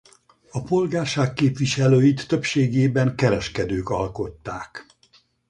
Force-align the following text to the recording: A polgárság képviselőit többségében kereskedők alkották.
A 0.51 0.63
polgárság 0.63 1.33
képviselőit 1.33 2.27
többségében 2.27 3.15
kereskedők 3.15 3.89
alkották. 3.89 4.85